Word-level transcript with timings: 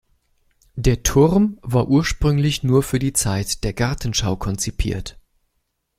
Der 0.75 1.03
Turm 1.03 1.59
war 1.61 1.87
ursprünglich 1.87 2.63
nur 2.63 2.81
für 2.81 2.97
die 2.97 3.13
Zeit 3.13 3.63
der 3.63 3.73
Gartenschau 3.73 4.35
konzipiert. 4.35 5.19